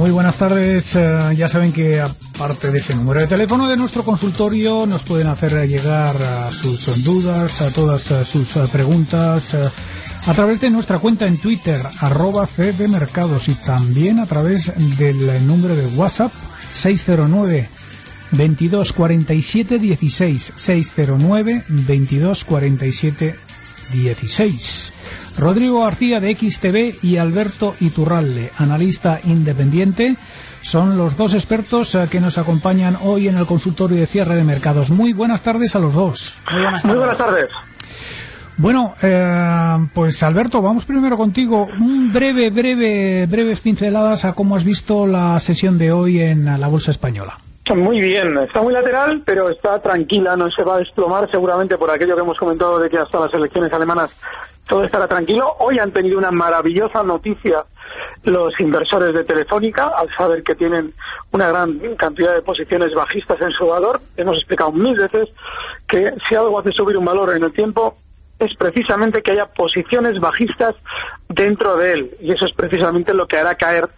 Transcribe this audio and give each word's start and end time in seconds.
Muy 0.00 0.12
buenas 0.12 0.38
tardes. 0.38 0.96
Eh, 0.96 1.34
ya 1.36 1.46
saben 1.46 1.74
que 1.74 2.00
aparte 2.00 2.70
de 2.70 2.78
ese 2.78 2.96
número 2.96 3.20
de 3.20 3.26
teléfono 3.26 3.68
de 3.68 3.76
nuestro 3.76 4.02
consultorio 4.02 4.86
nos 4.86 5.02
pueden 5.02 5.26
hacer 5.26 5.52
llegar 5.68 6.16
a 6.16 6.50
sus 6.52 7.04
dudas, 7.04 7.60
a 7.60 7.68
todas 7.70 8.10
eh, 8.10 8.24
sus 8.24 8.56
eh, 8.56 8.62
preguntas 8.72 9.54
a 10.24 10.32
través 10.32 10.58
de 10.58 10.70
nuestra 10.70 11.00
cuenta 11.00 11.26
en 11.26 11.36
Twitter, 11.36 11.82
arroba 12.00 12.46
cdmercados 12.46 13.50
y 13.50 13.54
también 13.56 14.20
a 14.20 14.24
través 14.26 14.72
del 14.96 15.46
número 15.46 15.76
de 15.76 15.84
WhatsApp 15.88 16.32
609 16.72 17.68
22 18.30 18.92
47 18.94 19.78
16 19.78 20.52
609 20.56 21.64
22 21.68 22.44
47 22.46 23.34
16 23.92 24.92
Rodrigo 25.40 25.84
García 25.84 26.20
de 26.20 26.34
XTV 26.34 27.02
y 27.02 27.16
Alberto 27.16 27.74
Iturralde, 27.80 28.52
analista 28.58 29.20
independiente, 29.24 30.16
son 30.60 30.98
los 30.98 31.16
dos 31.16 31.32
expertos 31.32 31.94
eh, 31.94 32.04
que 32.10 32.20
nos 32.20 32.36
acompañan 32.36 32.98
hoy 33.02 33.26
en 33.26 33.38
el 33.38 33.46
consultorio 33.46 33.96
de 33.96 34.06
cierre 34.06 34.36
de 34.36 34.44
mercados. 34.44 34.90
Muy 34.90 35.14
buenas 35.14 35.40
tardes 35.40 35.74
a 35.74 35.78
los 35.78 35.94
dos. 35.94 36.40
Muy 36.84 36.96
buenas 36.96 37.16
tardes. 37.16 37.48
Bueno, 38.58 38.94
eh, 39.00 39.88
pues 39.94 40.22
Alberto, 40.22 40.60
vamos 40.60 40.84
primero 40.84 41.16
contigo. 41.16 41.68
Un 41.78 42.12
breve, 42.12 42.50
breve, 42.50 43.26
breves 43.26 43.60
pinceladas 43.60 44.26
a 44.26 44.34
cómo 44.34 44.56
has 44.56 44.64
visto 44.64 45.06
la 45.06 45.40
sesión 45.40 45.78
de 45.78 45.90
hoy 45.90 46.20
en 46.20 46.44
la 46.44 46.68
Bolsa 46.68 46.90
Española. 46.90 47.38
Muy 47.74 48.00
bien, 48.00 48.36
está 48.38 48.62
muy 48.62 48.72
lateral, 48.72 49.22
pero 49.24 49.48
está 49.48 49.80
tranquila, 49.80 50.34
no 50.36 50.50
se 50.50 50.64
va 50.64 50.74
a 50.74 50.78
desplomar 50.78 51.30
seguramente 51.30 51.78
por 51.78 51.88
aquello 51.88 52.16
que 52.16 52.22
hemos 52.22 52.36
comentado 52.36 52.80
de 52.80 52.90
que 52.90 52.98
hasta 52.98 53.20
las 53.20 53.32
elecciones 53.32 53.72
alemanas 53.72 54.20
todo 54.68 54.82
estará 54.82 55.06
tranquilo. 55.06 55.54
Hoy 55.60 55.78
han 55.78 55.92
tenido 55.92 56.18
una 56.18 56.32
maravillosa 56.32 57.04
noticia 57.04 57.64
los 58.24 58.58
inversores 58.58 59.14
de 59.14 59.24
Telefónica 59.24 59.92
al 59.96 60.08
saber 60.16 60.42
que 60.42 60.56
tienen 60.56 60.92
una 61.30 61.48
gran 61.48 61.78
cantidad 61.96 62.34
de 62.34 62.42
posiciones 62.42 62.92
bajistas 62.92 63.40
en 63.40 63.52
su 63.52 63.66
valor. 63.66 64.00
Hemos 64.16 64.36
explicado 64.36 64.72
mil 64.72 64.96
veces 64.96 65.28
que 65.86 66.12
si 66.28 66.34
algo 66.34 66.58
hace 66.58 66.72
subir 66.72 66.96
un 66.96 67.04
valor 67.04 67.34
en 67.36 67.44
el 67.44 67.52
tiempo 67.52 67.96
es 68.40 68.56
precisamente 68.56 69.22
que 69.22 69.32
haya 69.32 69.46
posiciones 69.46 70.18
bajistas 70.18 70.74
dentro 71.28 71.76
de 71.76 71.92
él 71.92 72.16
y 72.20 72.32
eso 72.32 72.46
es 72.46 72.52
precisamente 72.54 73.14
lo 73.14 73.28
que 73.28 73.36
hará 73.36 73.54
caer 73.54 73.88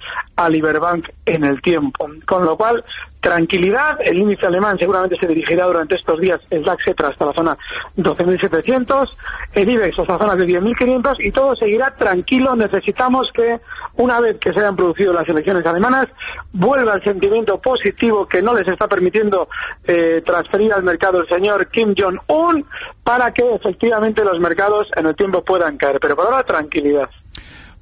a 0.45 0.49
Liberbank 0.49 1.09
en 1.27 1.45
el 1.45 1.61
tiempo. 1.63 2.09
Con 2.27 2.45
lo 2.45 2.57
cual, 2.57 2.85
tranquilidad, 3.21 3.99
el 4.05 4.19
índice 4.19 4.47
alemán 4.47 4.77
seguramente 4.79 5.17
se 5.21 5.29
dirigirá 5.29 5.67
durante 5.67 5.95
estos 5.95 6.21
días, 6.21 6.41
el 6.51 6.65
DAX 6.65 6.85
hasta 6.89 7.27
la 7.27 7.33
zona 7.33 7.59
12.700, 7.97 9.09
el 9.55 9.71
IBEX 9.71 9.99
hasta 9.99 10.13
la 10.15 10.19
zona 10.19 10.37
de 10.37 10.47
10.500 10.47 11.15
y 11.21 11.31
todo 11.31 11.55
seguirá 11.57 11.95
tranquilo. 11.95 12.55
Necesitamos 12.57 13.29
que 13.33 13.61
una 13.97 14.21
vez 14.21 14.39
que 14.39 14.53
se 14.53 14.61
hayan 14.61 14.77
producido 14.77 15.13
las 15.13 15.29
elecciones 15.29 15.65
alemanas, 15.67 16.09
vuelva 16.53 16.95
el 16.95 17.05
sentimiento 17.05 17.59
positivo 17.61 18.27
que 18.27 18.43
no 18.43 18.55
les 18.55 18.67
está 18.67 18.89
permitiendo 18.89 19.49
eh, 19.85 20.23
transferir 20.25 20.73
al 20.73 20.83
mercado 20.83 21.21
el 21.21 21.29
señor 21.29 21.69
Kim 21.69 21.95
Jong-un 21.97 22.65
para 23.05 23.33
que 23.33 23.43
efectivamente 23.55 24.25
los 24.25 24.39
mercados 24.41 24.89
en 24.97 25.07
el 25.07 25.15
tiempo 25.15 25.45
puedan 25.45 25.77
caer. 25.77 25.99
Pero 26.01 26.17
por 26.17 26.27
ahora, 26.27 26.43
tranquilidad. 26.43 27.09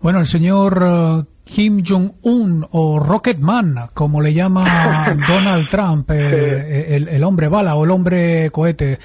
Bueno, 0.00 0.21
el 0.21 0.27
señor 0.27 0.82
eh, 0.82 1.25
Kim 1.52 1.82
Jong-un 1.86 2.66
o 2.70 3.00
Rocketman, 3.00 3.90
como 3.92 4.20
le 4.20 4.32
llama 4.32 5.16
Donald 5.28 5.68
Trump, 5.68 6.10
eh, 6.12 7.06
el, 7.10 7.24
hombre 7.24 7.48
bala 7.48 7.74
o 7.74 7.84
el 7.84 7.90
hombre 7.90 8.50
cohete. 8.50 8.98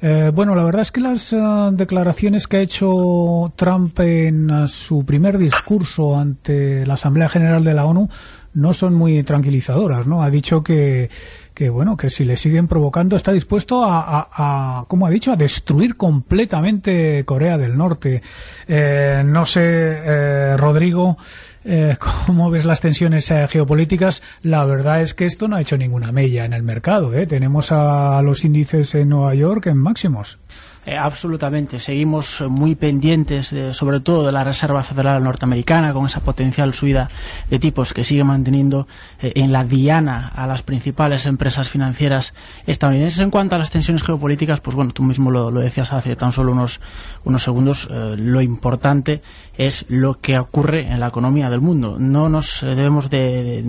Eh, 0.00 0.32
bueno, 0.34 0.54
la 0.56 0.64
verdad 0.64 0.82
es 0.82 0.90
que 0.90 1.00
las 1.00 1.34
declaraciones 1.72 2.48
que 2.48 2.56
ha 2.56 2.60
hecho 2.60 3.52
Trump 3.54 4.00
en 4.00 4.66
su 4.66 5.04
primer 5.06 5.38
discurso 5.38 6.18
ante 6.18 6.84
la 6.84 6.94
Asamblea 6.94 7.28
General 7.28 7.62
de 7.62 7.74
la 7.74 7.84
ONU 7.84 8.08
no 8.54 8.74
son 8.74 8.94
muy 8.94 9.22
tranquilizadoras, 9.22 10.06
¿no? 10.06 10.22
Ha 10.22 10.28
dicho 10.28 10.62
que 10.62 11.08
que 11.54 11.68
bueno, 11.68 11.96
que 11.96 12.10
si 12.10 12.24
le 12.24 12.36
siguen 12.36 12.66
provocando 12.66 13.16
está 13.16 13.32
dispuesto 13.32 13.84
a, 13.84 14.28
a, 14.32 14.84
como 14.88 15.06
ha 15.06 15.10
dicho, 15.10 15.32
a 15.32 15.36
destruir 15.36 15.96
completamente 15.96 17.24
Corea 17.24 17.58
del 17.58 17.76
Norte. 17.76 18.22
Eh, 18.66 19.22
no 19.24 19.44
sé, 19.44 19.60
eh, 19.62 20.56
Rodrigo, 20.56 21.18
eh, 21.64 21.96
cómo 22.26 22.50
ves 22.50 22.64
las 22.64 22.80
tensiones 22.80 23.32
geopolíticas. 23.48 24.22
La 24.42 24.64
verdad 24.64 25.02
es 25.02 25.14
que 25.14 25.26
esto 25.26 25.48
no 25.48 25.56
ha 25.56 25.60
hecho 25.60 25.76
ninguna 25.76 26.12
mella 26.12 26.44
en 26.44 26.52
el 26.52 26.62
mercado. 26.62 27.10
Tenemos 27.26 27.72
a 27.72 28.20
los 28.22 28.44
índices 28.44 28.94
en 28.94 29.10
Nueva 29.10 29.34
York 29.34 29.66
en 29.66 29.78
máximos. 29.78 30.38
Eh, 30.84 30.96
absolutamente. 30.96 31.78
Seguimos 31.78 32.42
muy 32.48 32.74
pendientes, 32.74 33.54
sobre 33.70 34.00
todo 34.00 34.26
de 34.26 34.32
la 34.32 34.42
Reserva 34.42 34.82
Federal 34.82 35.22
Norteamericana, 35.22 35.92
con 35.92 36.06
esa 36.06 36.20
potencial 36.20 36.74
subida 36.74 37.08
de 37.48 37.60
tipos 37.60 37.92
que 37.92 38.02
sigue 38.02 38.24
manteniendo 38.24 38.88
eh, 39.20 39.30
en 39.36 39.52
la 39.52 39.62
diana 39.62 40.32
a 40.34 40.44
las 40.48 40.62
principales 40.62 41.26
empresas 41.26 41.70
financieras 41.70 42.34
estadounidenses. 42.66 43.20
En 43.20 43.30
cuanto 43.30 43.54
a 43.54 43.58
las 43.58 43.70
tensiones 43.70 44.02
geopolíticas, 44.02 44.60
pues 44.60 44.74
bueno, 44.74 44.90
tú 44.90 45.04
mismo 45.04 45.30
lo, 45.30 45.52
decías 45.52 45.92
hace 45.92 46.16
tan 46.16 46.32
solo 46.32 46.50
unos, 46.50 46.80
unos 47.22 47.44
segundos, 47.44 47.88
eh, 47.88 48.16
lo 48.18 48.40
importante 48.40 49.22
es 49.56 49.84
lo 49.88 50.18
que 50.20 50.36
ocurre 50.36 50.88
en 50.88 50.98
la 50.98 51.08
economía 51.08 51.48
del 51.48 51.60
mundo. 51.60 51.96
No 52.00 52.28
nos 52.28 52.62
debemos 52.62 53.08
de, 53.08 53.62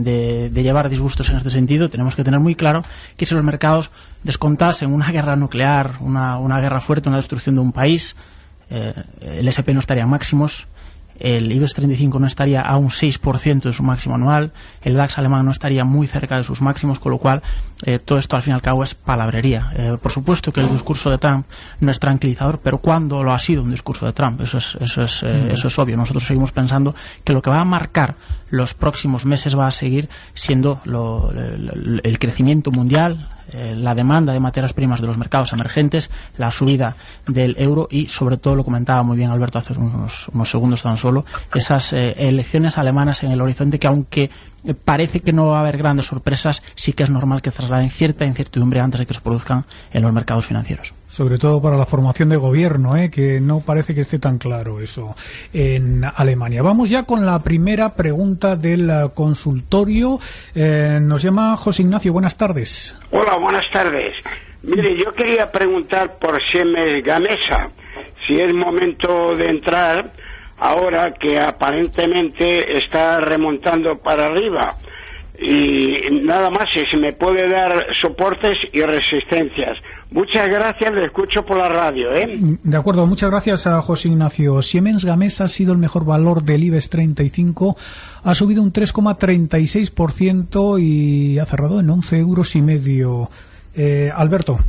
de 0.52 0.64
llevar 0.64 0.90
disgustos 0.90 1.30
en 1.30 1.38
este 1.38 1.52
sentido. 1.52 1.92
Tenemos 1.92 2.16
que 2.16 2.24
tener 2.24 2.40
muy 2.40 2.56
claro 2.56 2.82
que 3.18 3.28
si 3.28 3.36
los 3.36 3.44
mercados 3.44 3.92
descontasen 4.24 4.94
una 4.94 5.12
guerra 5.12 5.36
nuclear, 5.36 5.96
una, 6.00 6.38
una 6.38 6.60
guerra 6.60 6.82
fuerte, 6.82 7.03
una 7.10 7.18
destrucción 7.18 7.56
de 7.56 7.62
un 7.62 7.72
país, 7.72 8.16
eh, 8.70 8.94
el 9.22 9.48
SP 9.48 9.74
no 9.74 9.80
estaría 9.80 10.04
en 10.04 10.10
máximos, 10.10 10.68
el 11.20 11.52
IBEX 11.52 11.74
35 11.76 12.20
no 12.20 12.28
estaría 12.28 12.62
a 12.62 12.78
un 12.78 12.90
6% 12.90 13.62
de 13.62 13.74
su 13.74 13.84
máximo 13.84 14.16
anual, 14.16 14.52
el 14.82 14.96
DAX 14.96 15.18
alemán 15.18 15.46
no 15.46 15.52
estaría 15.52 15.86
muy 15.86 16.08
cerca 16.08 16.38
de 16.38 16.44
sus 16.44 16.62
máximos, 16.62 17.00
con 17.00 17.12
lo 17.12 17.18
cual 17.18 17.44
eh, 17.84 18.00
todo 18.00 18.18
esto 18.18 18.36
al 18.36 18.42
fin 18.42 18.52
y 18.52 18.56
al 18.56 18.62
cabo 18.62 18.84
es 18.84 18.96
palabrería. 18.96 19.72
Eh, 19.76 19.98
por 20.02 20.12
supuesto 20.12 20.52
que 20.52 20.62
el 20.62 20.70
discurso 20.70 21.10
de 21.10 21.18
Trump 21.18 21.46
no 21.80 21.92
es 21.92 22.00
tranquilizador, 22.00 22.60
pero 22.64 22.80
¿cuándo 22.80 23.24
lo 23.24 23.32
ha 23.32 23.40
sido 23.40 23.64
un 23.64 23.72
discurso 23.72 24.06
de 24.06 24.14
Trump? 24.14 24.42
Eso 24.42 24.58
es, 24.58 24.76
eso 24.82 25.04
es, 25.04 25.24
eso 25.24 25.68
es 25.68 25.80
obvio. 25.80 25.96
Nosotros 25.98 26.26
seguimos 26.26 26.52
pensando 26.52 26.96
que 27.24 27.34
lo 27.34 27.42
que 27.42 27.50
va 27.50 27.60
a 27.60 27.66
marcar 27.66 28.16
los 28.50 28.74
próximos 28.74 29.26
meses 29.26 29.58
va 29.58 29.68
a 29.68 29.72
seguir 29.72 30.10
siendo 30.34 30.82
el 32.04 32.20
crecimiento 32.20 32.72
mundial, 32.72 33.30
eh, 33.52 33.76
la 33.76 33.94
demanda 33.96 34.34
de 34.34 34.40
materias 34.40 34.74
primas 34.74 35.02
de 35.02 35.08
los 35.08 35.18
mercados 35.18 35.54
emergentes, 35.54 36.10
la 36.38 36.52
subida 36.52 36.96
del 37.28 37.56
euro 37.58 37.88
y, 37.90 38.08
sobre 38.08 38.38
todo, 38.38 38.56
lo 38.56 38.64
comentaba 38.64 39.04
muy 39.04 39.18
bien 39.18 39.32
Alberto 39.32 39.60
hace 39.60 39.74
unos, 39.74 40.30
segundos 40.46 40.82
tan 40.82 40.98
solo, 40.98 41.26
esas 41.54 41.94
eh, 41.94 42.14
elecciones 42.18 42.78
alemanas 42.78 43.24
en 43.24 43.32
el 43.32 43.42
horizonte 43.42 43.80
que, 43.80 43.88
aunque 43.88 44.30
parece 44.86 45.20
que 45.20 45.34
no 45.34 45.48
va 45.48 45.58
a 45.58 45.62
haber 45.62 45.78
grandes 45.78 46.06
sorpresas, 46.06 46.62
sí 46.76 46.94
que 46.94 47.04
es 47.04 47.10
normal 47.10 47.42
que 47.42 47.52
trasladen 47.52 47.90
cierta 47.90 48.26
incertidumbre 48.26 48.80
antes 48.80 49.00
de 49.00 49.06
que 49.06 49.14
se 49.14 49.22
produzcan 49.22 49.66
en 49.92 50.02
los 50.02 50.14
mercados 50.14 50.46
financieros. 50.46 50.94
sobre 51.08 51.38
todo 51.38 51.62
para 51.62 51.78
la 51.78 51.86
formación 51.86 52.30
de 52.30 52.38
gobierno, 52.38 52.96
¿eh? 52.96 53.12
que 53.12 53.40
no 53.40 53.60
parece 53.60 53.94
que 53.94 54.02
esté 54.02 54.18
tan 54.18 54.40
claro 54.40 54.80
eso 54.80 55.16
en 55.54 56.04
Alemania. 56.04 56.64
Vamos 56.64 56.90
ya 56.90 57.04
con 57.04 57.26
la 57.26 57.44
primera 57.44 57.94
pregunta 57.94 58.56
del 58.56 58.90
eh, 58.90 59.10
consultorio. 59.14 60.20
Eh, 60.56 61.00
nos 61.02 61.22
llama 61.22 61.56
José 61.56 61.84
Ignacio. 61.84 62.14
Buenas 62.14 62.36
tardes. 62.36 62.96
Hola, 63.12 63.38
buenas 63.38 63.70
tardes. 63.72 64.12
Mire, 64.64 64.98
yo 64.98 65.12
quería 65.14 65.52
preguntar 65.52 66.18
por 66.18 66.40
Siemens 66.52 67.04
Gamesa, 67.04 67.70
si 68.26 68.40
es 68.40 68.54
momento 68.54 69.36
de 69.36 69.50
entrar 69.50 70.12
ahora 70.58 71.14
que 71.14 71.40
aparentemente 71.40 72.78
está 72.78 73.20
remontando 73.20 73.98
para 73.98 74.28
arriba. 74.28 74.78
Y 75.40 76.22
nada 76.24 76.50
más, 76.50 76.66
si 76.74 76.98
me 76.98 77.14
puede 77.14 77.50
dar 77.50 77.86
soportes 78.02 78.56
y 78.72 78.82
resistencias. 78.82 79.78
Muchas 80.12 80.48
gracias, 80.48 80.94
le 80.94 81.06
escucho 81.06 81.44
por 81.44 81.58
la 81.58 81.70
radio. 81.70 82.14
¿eh? 82.14 82.58
De 82.64 82.78
acuerdo, 82.78 83.08
muchas 83.08 83.32
gracias 83.32 83.66
a 83.66 83.82
José 83.82 84.10
Ignacio. 84.10 84.62
Siemens 84.62 85.06
Gamesa 85.06 85.46
ha 85.46 85.48
sido 85.48 85.74
el 85.74 85.80
mejor 85.80 86.06
valor 86.06 86.44
del 86.44 86.64
IBEX 86.64 86.90
35, 86.90 87.76
ha 88.24 88.36
subido 88.36 88.62
un 88.62 88.72
3,36% 88.72 90.80
y 90.80 91.40
ha 91.40 91.46
cerrado 91.46 91.80
en 91.80 91.90
11 91.90 92.20
euros 92.20 92.56
y 92.56 92.62
medio. 92.62 93.32
Eh, 93.76 94.12
Alberto. 94.16 94.60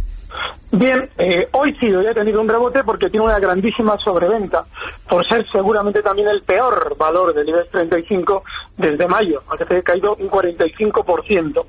Bien, 0.77 1.09
eh, 1.19 1.47
hoy 1.53 1.73
sí, 1.79 1.87
hoy 1.95 2.05
ha 2.09 2.15
tenido 2.15 2.41
un 2.41 2.49
rebote 2.49 2.83
porque 2.83 3.09
tiene 3.09 3.27
una 3.27 3.39
grandísima 3.39 3.97
sobreventa, 3.97 4.65
por 5.09 5.25
ser 5.29 5.47
seguramente 5.53 6.03
también 6.03 6.27
el 6.27 6.43
peor 6.43 6.97
valor 6.99 7.33
del 7.33 7.49
IBEX 7.49 7.71
35 7.71 8.43
desde 8.77 9.07
mayo, 9.07 9.45
al 9.47 9.59
que 9.59 9.77
ha 9.77 9.83
caído 9.83 10.17
un 10.17 10.29
45%. 10.29 11.65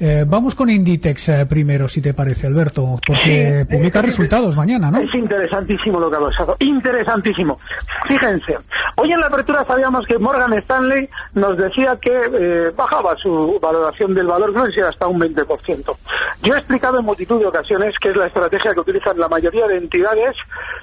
Eh, 0.00 0.24
vamos 0.26 0.54
con 0.54 0.70
Inditex 0.70 1.28
eh, 1.28 1.46
primero, 1.46 1.88
si 1.88 2.00
te 2.00 2.14
parece, 2.14 2.46
Alberto, 2.46 3.00
porque 3.04 3.66
publica 3.68 4.00
resultados 4.00 4.56
mañana, 4.56 4.92
¿no? 4.92 5.00
Es 5.00 5.12
interesantísimo 5.12 5.98
lo 5.98 6.08
que 6.08 6.16
ha 6.16 6.20
pasado, 6.20 6.56
interesantísimo. 6.60 7.58
Fíjense, 8.06 8.58
hoy 8.94 9.12
en 9.12 9.20
la 9.20 9.26
apertura 9.26 9.64
sabíamos 9.66 10.06
que 10.06 10.16
Morgan 10.18 10.52
Stanley 10.52 11.08
nos 11.34 11.56
decía 11.56 11.98
que 12.00 12.12
eh, 12.12 12.70
bajaba 12.76 13.16
su 13.16 13.58
valoración 13.60 14.14
del 14.14 14.28
valor, 14.28 14.52
no 14.52 14.66
sé 14.66 14.72
si 14.72 14.80
hasta 14.80 15.08
un 15.08 15.20
20%. 15.20 15.96
Yo 16.42 16.54
he 16.54 16.58
explicado 16.58 17.00
en 17.00 17.04
multitud 17.04 17.40
de 17.40 17.46
ocasiones 17.46 17.94
que 18.00 18.10
es 18.10 18.16
la 18.16 18.26
estrategia 18.26 18.72
que 18.74 18.80
utilizan 18.80 19.18
la 19.18 19.28
mayoría 19.28 19.66
de 19.66 19.78
entidades, 19.78 20.36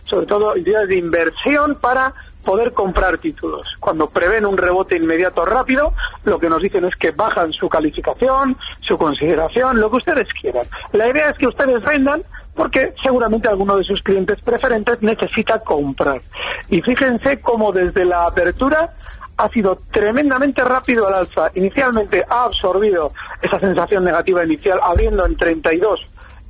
sobre 0.04 0.26
todo 0.26 0.58
entidades 0.58 0.90
de 0.90 1.00
inversión, 1.00 1.78
para 1.80 2.14
poder 2.46 2.72
comprar 2.72 3.18
títulos. 3.18 3.68
Cuando 3.82 4.10
prevén 4.10 4.46
un 4.46 4.58
rebote 4.58 4.96
inmediato 4.96 5.46
rápido, 5.46 5.94
lo 6.24 6.40
que 6.40 6.48
nos 6.48 6.62
dicen 6.62 6.86
es 6.86 6.96
que 6.96 7.12
bajan 7.12 7.52
su 7.52 7.68
calificación, 7.68 8.56
su 8.80 8.98
consideración, 8.98 9.82
lo 9.82 9.92
que 9.92 9.98
ustedes 9.98 10.28
quieran. 10.40 10.66
La 10.94 11.10
idea 11.10 11.32
es 11.32 11.38
que 11.38 11.48
ustedes 11.48 11.84
vendan 11.84 12.24
porque 12.54 12.94
seguramente 13.04 13.50
alguno 13.50 13.76
de 13.76 13.84
sus 13.84 14.02
clientes 14.02 14.40
preferentes 14.42 15.02
necesita 15.02 15.60
comprar. 15.60 16.22
Y 16.70 16.82
fíjense 16.82 17.42
cómo 17.42 17.74
desde 17.74 18.06
la 18.06 18.28
apertura 18.28 18.94
ha 19.38 19.50
sido 19.50 19.82
tremendamente 19.92 20.64
rápido 20.64 21.08
al 21.08 21.16
alza. 21.16 21.52
Inicialmente 21.56 22.24
ha 22.30 22.46
absorbido 22.46 23.12
esa 23.42 23.60
sensación 23.60 24.06
negativa 24.06 24.46
inicial, 24.46 24.80
abriendo 24.82 25.26
en 25.26 25.36
32 25.36 26.00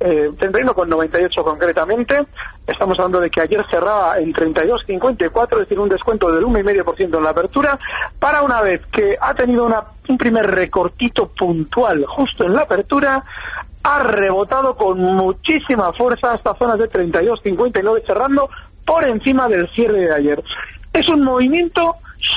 eh, 0.00 0.30
31,98 0.36 1.42
concretamente. 1.42 2.26
Estamos 2.66 2.98
hablando 2.98 3.20
de 3.20 3.30
que 3.30 3.40
ayer 3.40 3.64
cerraba 3.70 4.18
en 4.18 4.32
32,54, 4.32 5.52
es 5.52 5.58
decir, 5.60 5.78
un 5.78 5.88
descuento 5.88 6.30
del 6.30 6.44
1,5% 6.44 7.16
en 7.16 7.24
la 7.24 7.30
apertura, 7.30 7.78
para 8.18 8.42
una 8.42 8.60
vez 8.60 8.80
que 8.92 9.16
ha 9.20 9.34
tenido 9.34 9.64
una, 9.64 9.82
un 10.08 10.18
primer 10.18 10.46
recortito 10.46 11.28
puntual 11.28 12.04
justo 12.06 12.44
en 12.44 12.54
la 12.54 12.62
apertura, 12.62 13.24
ha 13.82 14.02
rebotado 14.02 14.76
con 14.76 15.00
muchísima 15.00 15.92
fuerza 15.92 16.32
hasta 16.32 16.56
zonas 16.56 16.78
de 16.78 16.88
32,59, 16.88 18.04
cerrando 18.04 18.50
por 18.84 19.06
encima 19.08 19.48
del 19.48 19.68
cierre 19.70 20.00
de 20.00 20.14
ayer. 20.14 20.42
Es 20.92 21.08
un 21.08 21.22
movimiento 21.22 21.96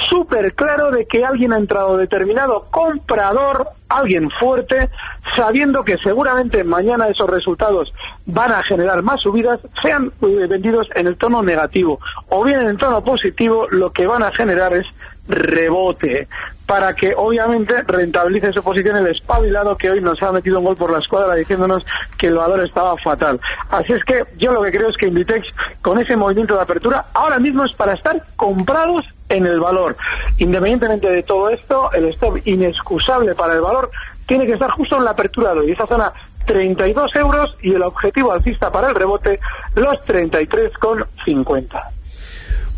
súper 0.10 0.54
claro 0.54 0.92
de 0.92 1.06
que 1.06 1.24
alguien 1.24 1.54
ha 1.54 1.58
entrado 1.58 1.98
determinado 1.98 2.68
comprador, 2.70 3.70
alguien 3.88 4.30
fuerte, 4.40 4.90
sabiendo 5.36 5.84
que 5.84 5.98
seguramente 6.04 6.64
mañana 6.64 7.08
esos 7.08 7.30
resultados 7.30 7.94
van 8.26 8.52
a 8.52 8.64
generar 8.64 9.02
más 9.02 9.22
subidas, 9.22 9.60
sean 9.82 10.12
eh, 10.22 10.48
vendidos 10.48 10.88
en 10.96 11.08
el 11.08 11.18
tono 11.18 11.42
negativo 11.42 12.00
o 12.30 12.44
bien 12.44 12.62
en 12.62 12.68
el 12.68 12.78
tono 12.78 13.04
positivo, 13.04 13.68
lo 13.70 13.92
que 13.92 14.08
van 14.08 14.24
a 14.24 14.32
generar 14.32 14.74
es 14.74 14.86
rebote 15.28 16.28
para 16.66 16.94
que 16.94 17.14
obviamente 17.16 17.82
rentabilice 17.84 18.54
su 18.54 18.62
posición 18.62 18.98
el 18.98 19.08
espabilado 19.08 19.76
que 19.76 19.90
hoy 19.90 20.02
nos 20.02 20.22
ha 20.22 20.32
metido 20.32 20.60
un 20.60 20.66
gol 20.66 20.76
por 20.76 20.92
la 20.92 21.00
escuadra 21.00 21.34
diciéndonos 21.36 21.84
que 22.18 22.28
el 22.28 22.36
valor 22.36 22.64
estaba 22.64 22.96
fatal. 22.98 23.40
Así 23.72 23.94
es 23.94 24.04
que 24.04 24.24
yo 24.38 24.52
lo 24.52 24.62
que 24.62 24.72
creo 24.72 24.90
es 24.90 24.98
que 24.98 25.08
Inditex 25.08 25.48
con 25.82 26.00
ese 26.00 26.16
movimiento 26.16 26.56
de 26.56 26.62
apertura 26.62 27.06
ahora 27.14 27.40
mismo 27.40 27.66
es 27.66 27.74
para 27.74 27.94
estar 27.94 28.24
comprados 28.36 29.04
en 29.30 29.46
el 29.46 29.60
valor. 29.60 29.96
Independientemente 30.38 31.10
de 31.10 31.24
todo 31.24 31.50
esto, 31.50 31.92
el 31.94 32.06
stop 32.10 32.38
inexcusable 32.46 33.34
para 33.36 33.54
el 33.54 33.62
valor 33.62 33.90
tiene 34.30 34.46
que 34.46 34.54
estar 34.54 34.72
justo 34.72 34.98
en 34.98 35.04
la 35.04 35.12
apertura 35.12 35.54
de 35.54 35.60
hoy. 35.60 35.72
Esa 35.72 35.88
zona 35.88 36.14
32 36.46 37.16
euros 37.16 37.58
y 37.62 37.74
el 37.74 37.82
objetivo 37.84 38.32
alcista 38.32 38.72
para 38.72 38.90
el 38.90 38.96
rebote 38.96 39.40
los 39.76 39.96
33,50. 40.08 41.82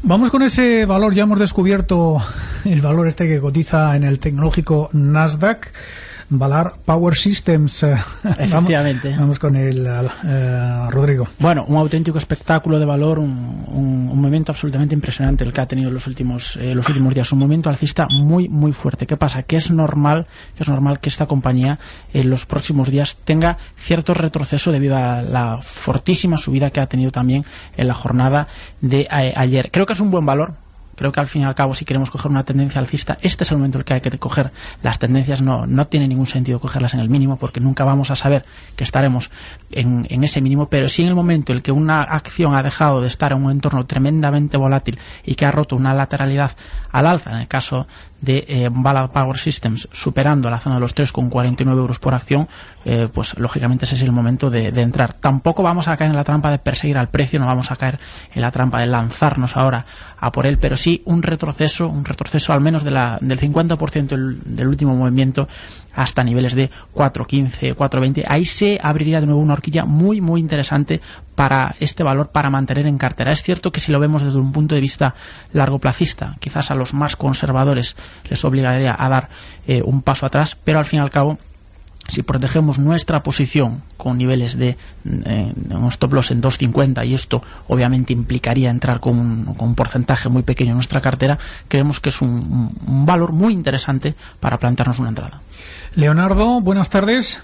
Vamos 0.03 0.31
con 0.31 0.41
ese 0.41 0.85
valor. 0.85 1.13
Ya 1.13 1.23
hemos 1.23 1.37
descubierto 1.37 2.17
el 2.65 2.81
valor 2.81 3.07
este 3.07 3.27
que 3.27 3.39
cotiza 3.39 3.95
en 3.95 4.03
el 4.03 4.19
tecnológico 4.19 4.89
Nasdaq. 4.93 5.71
Valar 6.31 6.73
Power 6.85 7.15
Systems. 7.15 7.83
Efectivamente. 8.39 9.15
vamos, 9.17 9.37
con 9.37 9.55
el 9.55 9.87
Rodrigo. 10.89 11.27
Bueno, 11.39 11.65
un 11.67 11.75
auténtico 11.75 12.17
espectáculo 12.17 12.79
de 12.79 12.85
valor, 12.85 13.19
un, 13.19 13.65
un, 13.67 14.09
un, 14.09 14.21
momento 14.21 14.53
absolutamente 14.53 14.95
impresionante 14.95 15.43
el 15.43 15.51
que 15.51 15.61
ha 15.61 15.67
tenido 15.67 15.89
en 15.89 15.93
los 15.93 16.07
últimos, 16.07 16.55
los 16.55 16.87
últimos 16.87 17.13
días. 17.13 17.31
Un 17.33 17.39
momento 17.39 17.69
alcista 17.69 18.07
muy, 18.09 18.47
muy 18.47 18.71
fuerte. 18.71 19.05
¿Qué 19.05 19.17
pasa? 19.17 19.43
Que 19.43 19.57
es 19.57 19.71
normal, 19.71 20.25
que 20.55 20.63
es 20.63 20.69
normal 20.69 20.99
que 20.99 21.09
esta 21.09 21.25
compañía 21.25 21.79
en 22.13 22.29
los 22.29 22.45
próximos 22.45 22.89
días 22.89 23.17
tenga 23.25 23.57
cierto 23.75 24.13
retroceso 24.13 24.71
debido 24.71 24.95
a 24.95 25.21
la 25.21 25.59
fortísima 25.61 26.37
subida 26.37 26.69
que 26.69 26.79
ha 26.79 26.87
tenido 26.87 27.11
también 27.11 27.43
en 27.75 27.87
la 27.87 27.93
jornada 27.93 28.47
de 28.79 29.07
ayer. 29.09 29.69
Creo 29.69 29.85
que 29.85 29.93
es 29.93 29.99
un 29.99 30.11
buen 30.11 30.25
valor, 30.25 30.53
creo 30.95 31.11
que 31.11 31.19
al 31.19 31.27
fin 31.27 31.43
y 31.43 31.45
al 31.45 31.55
cabo 31.55 31.73
si 31.73 31.85
queremos 31.85 32.09
coger 32.09 32.31
una 32.31 32.43
tendencia 32.43 32.79
alcista 32.79 33.17
este 33.21 33.43
es 33.43 33.51
el 33.51 33.57
momento 33.57 33.77
en 33.77 33.81
el 33.81 33.85
que 33.85 33.93
hay 33.93 34.01
que 34.01 34.17
coger 34.17 34.51
las 34.83 34.99
tendencias. 34.99 35.41
No, 35.41 35.65
no 35.67 35.87
tiene 35.87 36.07
ningún 36.07 36.27
sentido 36.27 36.59
cogerlas 36.59 36.93
en 36.93 36.99
el 36.99 37.09
mínimo 37.09 37.37
porque 37.37 37.59
nunca 37.59 37.83
vamos 37.83 38.11
a 38.11 38.15
saber 38.15 38.45
que 38.75 38.83
estaremos 38.83 39.29
en, 39.71 40.07
en, 40.09 40.23
ese 40.23 40.41
mínimo. 40.41 40.67
Pero 40.67 40.89
sí 40.89 41.03
en 41.03 41.09
el 41.09 41.15
momento 41.15 41.51
en 41.51 41.57
el 41.57 41.63
que 41.63 41.71
una 41.71 42.01
acción 42.01 42.55
ha 42.55 42.63
dejado 42.63 43.01
de 43.01 43.07
estar 43.07 43.31
en 43.31 43.43
un 43.43 43.51
entorno 43.51 43.85
tremendamente 43.85 44.57
volátil 44.57 44.99
y 45.25 45.35
que 45.35 45.45
ha 45.45 45.51
roto 45.51 45.75
una 45.75 45.93
lateralidad 45.93 46.51
al 46.91 47.07
alza 47.07 47.31
en 47.31 47.37
el 47.37 47.47
caso 47.47 47.87
de 48.21 48.45
eh, 48.47 48.69
Ballard 48.71 49.09
Power 49.09 49.37
Systems 49.37 49.89
superando 49.91 50.49
la 50.49 50.59
zona 50.59 50.75
de 50.75 50.81
los 50.81 50.95
3,49 50.95 51.71
euros 51.71 51.99
por 51.99 52.13
acción, 52.13 52.47
eh, 52.85 53.07
pues 53.11 53.37
lógicamente 53.37 53.85
ese 53.85 53.95
es 53.95 54.01
el 54.03 54.11
momento 54.11 54.49
de, 54.49 54.71
de, 54.71 54.81
entrar. 54.81 55.13
Tampoco 55.13 55.63
vamos 55.63 55.87
a 55.87 55.97
caer 55.97 56.11
en 56.11 56.15
la 56.15 56.23
trampa 56.23 56.51
de 56.51 56.59
perseguir 56.59 56.97
al 56.97 57.09
precio, 57.09 57.39
no 57.39 57.47
vamos 57.47 57.71
a 57.71 57.75
caer 57.75 57.99
en 58.33 58.41
la 58.41 58.51
trampa 58.51 58.79
de 58.79 58.85
lanzarnos 58.85 59.57
ahora 59.57 59.85
a 60.19 60.31
por 60.31 60.45
él, 60.45 60.59
pero 60.59 60.77
sí 60.77 61.01
un 61.05 61.23
retroceso, 61.23 61.87
un 61.87 62.05
retroceso 62.05 62.53
al 62.53 62.61
menos 62.61 62.83
de 62.83 62.91
la, 62.91 63.17
del 63.21 63.39
50% 63.39 64.07
del, 64.07 64.39
del 64.45 64.67
último 64.67 64.95
movimiento 64.95 65.47
hasta 65.93 66.23
niveles 66.23 66.55
de 66.55 66.69
4.15, 66.93 67.75
4.20. 67.75 68.25
Ahí 68.27 68.45
se 68.45 68.79
abriría 68.81 69.19
de 69.19 69.27
nuevo 69.27 69.41
una 69.41 69.53
horquilla 69.53 69.85
muy, 69.85 70.21
muy 70.21 70.39
interesante 70.39 71.01
para 71.35 71.75
este 71.79 72.03
valor 72.03 72.29
para 72.29 72.49
mantener 72.49 72.87
en 72.87 72.97
cartera. 72.97 73.31
Es 73.31 73.43
cierto 73.43 73.71
que 73.71 73.79
si 73.79 73.91
lo 73.91 73.99
vemos 73.99 74.23
desde 74.23 74.37
un 74.37 74.51
punto 74.51 74.75
de 74.75 74.81
vista 74.81 75.15
largoplacista, 75.53 76.35
quizás 76.39 76.71
a 76.71 76.75
los 76.75 76.93
más 76.93 77.15
conservadores 77.15 77.95
les 78.29 78.45
obligaría 78.45 78.95
a 78.97 79.09
dar 79.09 79.29
eh, 79.67 79.81
un 79.83 80.01
paso 80.01 80.25
atrás, 80.25 80.57
pero 80.63 80.79
al 80.79 80.85
fin 80.85 80.99
y 80.99 81.03
al 81.03 81.11
cabo 81.11 81.37
si 82.11 82.23
protegemos 82.23 82.77
nuestra 82.77 83.23
posición 83.23 83.81
con 83.95 84.17
niveles 84.17 84.57
de 84.57 84.75
eh, 85.05 85.53
un 85.69 85.87
stop 85.87 86.13
loss 86.13 86.31
en 86.31 86.41
2.50 86.41 87.07
y 87.07 87.13
esto 87.13 87.41
obviamente 87.69 88.11
implicaría 88.11 88.69
entrar 88.69 88.99
con 88.99 89.17
un, 89.17 89.45
con 89.55 89.69
un, 89.69 89.75
porcentaje 89.75 90.27
muy 90.27 90.43
pequeño 90.43 90.71
en 90.71 90.75
nuestra 90.75 90.99
cartera, 90.99 91.37
creemos 91.69 92.01
que 92.01 92.09
es 92.09 92.21
un, 92.21 92.75
un 92.85 93.05
valor 93.05 93.31
muy 93.31 93.53
interesante 93.53 94.13
para 94.41 94.59
plantearnos 94.59 94.99
una 94.99 95.09
entrada. 95.09 95.41
Leonardo, 95.95 96.59
buenas 96.59 96.89
tardes. 96.89 97.41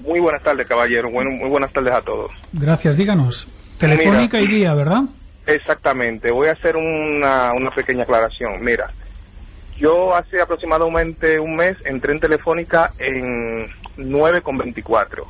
Muy 0.00 0.18
buenas 0.18 0.42
tardes, 0.42 0.66
caballero. 0.66 1.08
Bueno, 1.10 1.30
muy 1.30 1.48
buenas 1.48 1.72
tardes 1.72 1.92
a 1.92 2.00
todos. 2.00 2.32
Gracias, 2.52 2.96
díganos. 2.96 3.46
Telefónica 3.78 4.38
Mira, 4.38 4.50
y 4.50 4.54
día, 4.56 4.74
¿verdad? 4.74 5.02
Exactamente. 5.46 6.32
Voy 6.32 6.48
a 6.48 6.52
hacer 6.52 6.76
una, 6.76 7.52
una 7.52 7.70
pequeña 7.70 8.02
aclaración. 8.02 8.60
Mira, 8.60 8.90
yo 9.80 10.14
hace 10.14 10.40
aproximadamente 10.40 11.40
un 11.40 11.56
mes 11.56 11.76
entré 11.84 12.12
en 12.12 12.20
Telefónica 12.20 12.92
en 12.98 13.68
9,24. 13.96 15.24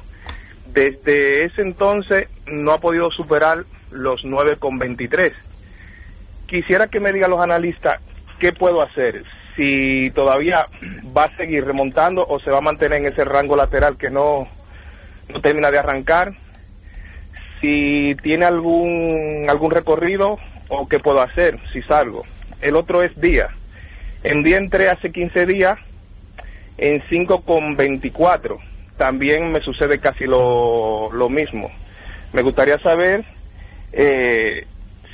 Desde 0.66 1.46
ese 1.46 1.62
entonces 1.62 2.28
no 2.46 2.72
ha 2.72 2.80
podido 2.80 3.10
superar 3.12 3.64
los 3.90 4.24
9,23. 4.24 5.32
Quisiera 6.46 6.88
que 6.88 7.00
me 7.00 7.12
digan 7.12 7.30
los 7.30 7.40
analistas 7.40 8.00
qué 8.40 8.52
puedo 8.52 8.82
hacer, 8.82 9.24
si 9.54 10.10
todavía 10.10 10.66
va 11.16 11.24
a 11.24 11.36
seguir 11.36 11.64
remontando 11.64 12.26
o 12.26 12.40
se 12.40 12.50
va 12.50 12.58
a 12.58 12.62
mantener 12.62 13.00
en 13.00 13.06
ese 13.06 13.24
rango 13.24 13.54
lateral 13.54 13.96
que 13.96 14.10
no, 14.10 14.48
no 15.32 15.40
termina 15.40 15.70
de 15.70 15.78
arrancar, 15.78 16.34
si 17.60 18.16
tiene 18.22 18.46
algún, 18.46 19.46
algún 19.48 19.70
recorrido 19.70 20.38
o 20.68 20.88
qué 20.88 20.98
puedo 20.98 21.20
hacer 21.20 21.58
si 21.72 21.82
salgo. 21.82 22.24
El 22.60 22.74
otro 22.74 23.02
es 23.02 23.18
día. 23.20 23.50
En 24.22 24.42
día 24.42 24.58
entré 24.58 24.88
hace 24.90 25.10
15 25.12 25.46
días 25.46 25.78
en 26.78 27.00
5,24. 27.02 28.58
También 28.96 29.50
me 29.50 29.60
sucede 29.60 29.98
casi 29.98 30.24
lo, 30.24 31.10
lo 31.12 31.28
mismo. 31.28 31.70
Me 32.32 32.42
gustaría 32.42 32.78
saber 32.78 33.24
eh, 33.92 34.66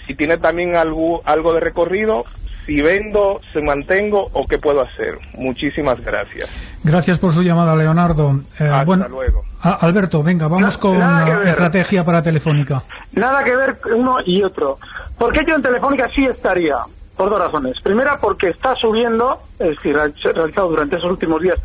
si 0.06 0.14
tiene 0.14 0.36
también 0.38 0.76
algo, 0.76 1.22
algo 1.24 1.52
de 1.52 1.60
recorrido, 1.60 2.24
si 2.66 2.82
vendo, 2.82 3.40
se 3.52 3.60
mantengo 3.62 4.28
o 4.32 4.46
qué 4.46 4.58
puedo 4.58 4.82
hacer. 4.82 5.18
Muchísimas 5.34 6.00
gracias. 6.04 6.50
Gracias 6.82 7.18
por 7.20 7.32
su 7.32 7.42
llamada, 7.42 7.76
Leonardo. 7.76 8.40
Eh, 8.58 8.64
Hasta 8.64 8.84
bueno, 8.84 9.08
luego. 9.08 9.44
a- 9.62 9.74
Alberto, 9.86 10.22
venga, 10.22 10.48
vamos 10.48 10.74
No, 10.76 10.80
con 10.80 10.98
la 10.98 11.42
estrategia 11.44 12.04
para 12.04 12.22
Telefónica. 12.22 12.82
Nada 13.12 13.42
que 13.44 13.54
ver 13.56 13.78
uno 13.94 14.16
y 14.24 14.42
otro. 14.42 14.78
¿Por 15.16 15.32
qué 15.32 15.44
yo 15.46 15.54
en 15.54 15.62
Telefónica 15.62 16.08
sí 16.14 16.24
estaría? 16.26 16.74
Por 17.16 17.30
dos 17.30 17.38
razones. 17.38 17.80
Primera, 17.80 18.20
porque 18.20 18.50
está 18.50 18.74
subiendo, 18.74 19.40
es 19.58 19.70
decir, 19.70 19.96
realizado 19.96 20.68
durante 20.68 20.96
esos 20.96 21.10
últimos 21.10 21.40
días 21.40 21.58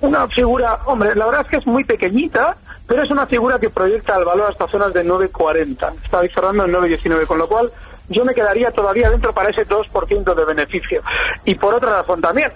una 0.00 0.28
figura, 0.28 0.80
hombre, 0.86 1.14
la 1.14 1.26
verdad 1.26 1.42
es 1.42 1.48
que 1.48 1.56
es 1.56 1.66
muy 1.66 1.84
pequeñita, 1.84 2.56
pero 2.86 3.02
es 3.02 3.10
una 3.10 3.26
figura 3.26 3.58
que 3.58 3.70
proyecta 3.70 4.16
el 4.16 4.24
valor 4.24 4.50
hasta 4.50 4.66
zonas 4.68 4.92
de 4.92 5.04
9,40. 5.04 5.92
Está 6.04 6.20
cerrando 6.28 6.64
en 6.64 6.72
9,19, 6.72 7.26
con 7.26 7.38
lo 7.38 7.48
cual 7.48 7.70
yo 8.08 8.24
me 8.24 8.34
quedaría 8.34 8.70
todavía 8.70 9.10
dentro 9.10 9.32
para 9.34 9.50
ese 9.50 9.66
2% 9.66 10.34
de 10.34 10.44
beneficio. 10.44 11.02
Y 11.44 11.54
por 11.54 11.74
otra 11.74 11.90
razón 11.90 12.20
también, 12.20 12.50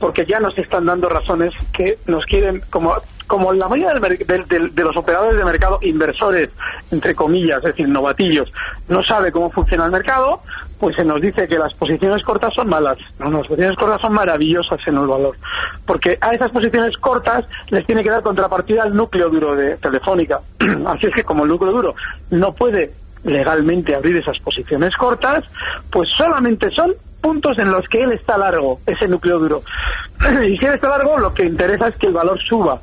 porque 0.00 0.24
ya 0.24 0.40
nos 0.40 0.56
están 0.56 0.86
dando 0.86 1.08
razones 1.08 1.52
que 1.72 1.98
nos 2.06 2.24
quieren, 2.24 2.62
como, 2.70 2.96
como 3.26 3.52
la 3.52 3.68
mayoría 3.68 3.94
de 3.94 4.84
los 4.84 4.96
operadores 4.96 5.36
de 5.36 5.44
mercado, 5.44 5.78
inversores, 5.82 6.50
entre 6.90 7.14
comillas, 7.14 7.58
es 7.58 7.64
decir, 7.64 7.88
novatillos, 7.88 8.52
no 8.88 9.02
sabe 9.02 9.32
cómo 9.32 9.50
funciona 9.50 9.86
el 9.86 9.92
mercado, 9.92 10.42
pues 10.78 10.96
se 10.96 11.04
nos 11.04 11.20
dice 11.20 11.48
que 11.48 11.58
las 11.58 11.72
posiciones 11.74 12.22
cortas 12.22 12.52
son 12.54 12.68
malas. 12.68 12.98
No, 13.18 13.30
no, 13.30 13.38
las 13.38 13.48
posiciones 13.48 13.78
cortas 13.78 14.00
son 14.00 14.12
maravillosas 14.12 14.78
en 14.86 14.98
el 14.98 15.06
valor. 15.06 15.36
Porque 15.86 16.18
a 16.20 16.32
esas 16.32 16.50
posiciones 16.50 16.96
cortas 16.98 17.44
les 17.70 17.86
tiene 17.86 18.02
que 18.02 18.10
dar 18.10 18.22
contrapartida 18.22 18.82
al 18.82 18.94
núcleo 18.94 19.30
duro 19.30 19.56
de 19.56 19.76
Telefónica. 19.78 20.40
Así 20.86 21.06
es 21.06 21.14
que 21.14 21.24
como 21.24 21.44
el 21.44 21.50
núcleo 21.50 21.72
duro 21.72 21.94
no 22.30 22.52
puede 22.52 22.92
legalmente 23.24 23.94
abrir 23.94 24.16
esas 24.16 24.38
posiciones 24.40 24.94
cortas, 24.96 25.44
pues 25.90 26.08
solamente 26.16 26.70
son 26.70 26.94
puntos 27.20 27.58
en 27.58 27.70
los 27.70 27.88
que 27.88 27.98
él 27.98 28.12
está 28.12 28.36
largo, 28.36 28.80
ese 28.84 29.08
núcleo 29.08 29.38
duro. 29.38 29.62
y 30.46 30.58
si 30.58 30.66
él 30.66 30.74
está 30.74 30.90
largo, 30.90 31.16
lo 31.16 31.32
que 31.32 31.44
interesa 31.44 31.88
es 31.88 31.96
que 31.96 32.08
el 32.08 32.12
valor 32.12 32.38
suba. 32.40 32.78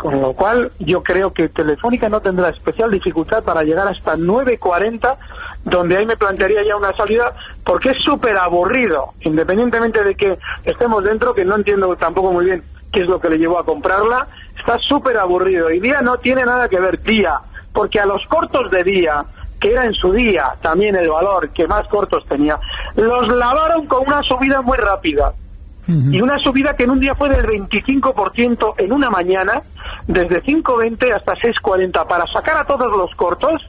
Con 0.00 0.18
lo 0.18 0.32
cual, 0.32 0.72
yo 0.78 1.02
creo 1.02 1.30
que 1.30 1.50
Telefónica 1.50 2.08
no 2.08 2.22
tendrá 2.22 2.48
especial 2.48 2.90
dificultad 2.90 3.42
para 3.42 3.62
llegar 3.62 3.86
hasta 3.86 4.16
9.40, 4.16 5.14
donde 5.62 5.98
ahí 5.98 6.06
me 6.06 6.16
plantearía 6.16 6.64
ya 6.66 6.74
una 6.74 6.96
salida, 6.96 7.34
porque 7.66 7.90
es 7.90 8.02
súper 8.02 8.34
aburrido, 8.38 9.12
independientemente 9.20 10.02
de 10.02 10.14
que 10.14 10.38
estemos 10.64 11.04
dentro, 11.04 11.34
que 11.34 11.44
no 11.44 11.56
entiendo 11.56 11.94
tampoco 11.96 12.32
muy 12.32 12.46
bien 12.46 12.64
qué 12.90 13.00
es 13.00 13.08
lo 13.08 13.20
que 13.20 13.28
le 13.28 13.36
llevó 13.36 13.58
a 13.58 13.66
comprarla, 13.66 14.26
está 14.58 14.78
súper 14.78 15.18
aburrido. 15.18 15.70
Y 15.70 15.80
día 15.80 16.00
no 16.00 16.16
tiene 16.16 16.46
nada 16.46 16.66
que 16.70 16.80
ver, 16.80 17.02
día, 17.02 17.38
porque 17.70 18.00
a 18.00 18.06
los 18.06 18.26
cortos 18.26 18.70
de 18.70 18.82
día, 18.82 19.22
que 19.60 19.72
era 19.72 19.84
en 19.84 19.92
su 19.92 20.14
día 20.14 20.54
también 20.62 20.96
el 20.96 21.10
valor 21.10 21.50
que 21.50 21.68
más 21.68 21.86
cortos 21.88 22.24
tenía, 22.26 22.58
los 22.96 23.28
lavaron 23.28 23.86
con 23.86 24.08
una 24.08 24.22
subida 24.22 24.62
muy 24.62 24.78
rápida 24.78 25.34
Y 25.86 26.20
una 26.20 26.38
subida 26.38 26.76
que 26.76 26.84
en 26.84 26.90
un 26.90 27.00
día 27.00 27.14
fue 27.14 27.28
del 27.28 27.46
25% 27.46 28.74
en 28.78 28.92
una 28.92 29.10
mañana, 29.10 29.62
desde 30.06 30.42
5.20 30.42 31.12
hasta 31.12 31.34
6.40, 31.34 32.06
para 32.06 32.26
sacar 32.32 32.58
a 32.58 32.64
todos 32.64 32.96
los 32.96 33.12
cortos, 33.16 33.60